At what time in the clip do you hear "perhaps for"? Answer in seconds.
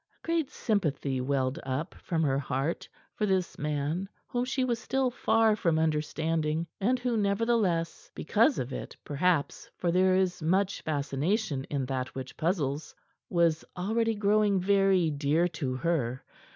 9.05-9.91